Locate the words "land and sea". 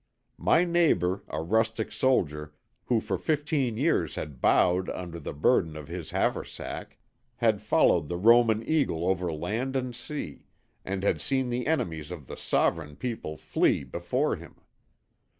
9.31-10.47